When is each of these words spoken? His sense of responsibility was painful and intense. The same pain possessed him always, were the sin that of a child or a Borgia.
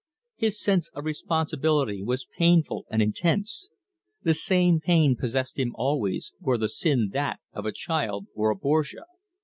His 0.35 0.59
sense 0.59 0.89
of 0.95 1.05
responsibility 1.05 2.01
was 2.01 2.25
painful 2.25 2.87
and 2.89 3.03
intense. 3.03 3.69
The 4.23 4.33
same 4.33 4.79
pain 4.79 5.15
possessed 5.15 5.59
him 5.59 5.73
always, 5.75 6.33
were 6.39 6.57
the 6.57 6.69
sin 6.69 7.09
that 7.13 7.39
of 7.53 7.67
a 7.67 7.71
child 7.71 8.25
or 8.33 8.49
a 8.49 8.55
Borgia. 8.55 9.05